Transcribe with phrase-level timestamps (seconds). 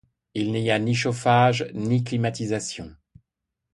[0.33, 2.95] Il n’y a ni chauffage ni climatisation.